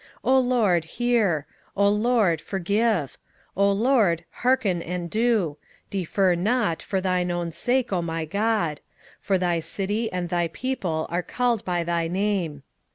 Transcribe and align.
27:009:019 0.01 0.09
O 0.35 0.39
Lord, 0.39 0.85
hear; 0.85 1.45
O 1.77 1.87
Lord, 1.89 2.41
forgive; 2.41 3.17
O 3.55 3.71
Lord, 3.71 4.25
hearken 4.31 4.81
and 4.81 5.11
do; 5.11 5.57
defer 5.91 6.33
not, 6.33 6.81
for 6.81 6.99
thine 7.01 7.29
own 7.29 7.51
sake, 7.51 7.93
O 7.93 8.01
my 8.01 8.25
God: 8.25 8.79
for 9.19 9.37
thy 9.37 9.59
city 9.59 10.11
and 10.11 10.29
thy 10.29 10.47
people 10.47 11.05
are 11.11 11.21
called 11.21 11.63
by 11.63 11.83
thy 11.83 12.07
name. 12.07 12.63